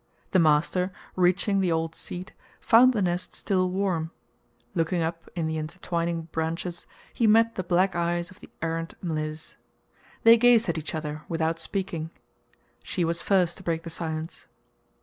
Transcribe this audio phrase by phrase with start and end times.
[0.31, 4.09] The master, reaching the old seat, found the nest still warm;
[4.73, 9.53] looking up in the intertwining branches, he met the black eyes of the errant Mliss.
[10.23, 12.09] They gazed at each other without speaking.
[12.81, 14.47] She was first to break the silence.